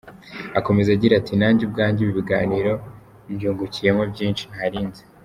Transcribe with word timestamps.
Akomeza 0.59 0.89
agira 0.95 1.13
ati 1.17 1.33
“Nanjye 1.39 1.61
ubwanjye 1.65 1.99
ibi 2.01 2.17
biganiro 2.19 2.71
mbyungukiyemo 3.33 4.03
byinshi 4.11 4.43
ntari 4.51 4.79
nzi. 4.87 5.03